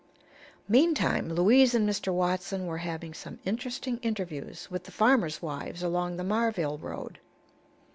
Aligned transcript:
Meantime 0.67 1.29
Louise 1.29 1.75
and 1.75 1.87
Mr. 1.87 2.11
Watson 2.11 2.65
were 2.65 2.79
having 2.79 3.13
some 3.13 3.37
interesting 3.45 3.99
interviews 3.99 4.67
with 4.71 4.85
the 4.85 4.91
farmers' 4.91 5.43
wives 5.43 5.83
along 5.83 6.15
the 6.17 6.23
Marville 6.23 6.79
road. 6.79 7.19